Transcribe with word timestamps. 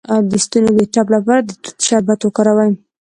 د 0.29 0.31
ستوني 0.43 0.71
د 0.75 0.81
ټپ 0.93 1.07
لپاره 1.15 1.41
د 1.43 1.49
توت 1.61 1.77
شربت 1.87 2.19
وکاروئ 2.23 2.71